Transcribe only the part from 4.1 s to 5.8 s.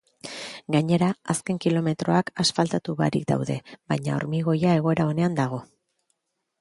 hormigoia egoera onean dago.